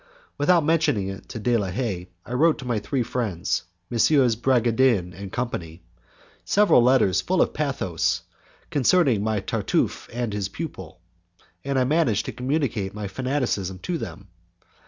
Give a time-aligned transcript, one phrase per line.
[0.39, 4.35] Without mentioning it to De la Haye, I wrote to my three friends, Messrs.
[4.35, 5.83] Bragadin and company,
[6.43, 8.23] several letters full of pathos
[8.71, 11.01] concerning my Tartufe and his pupil,
[11.63, 14.29] and I managed to communicate my fanaticism to them.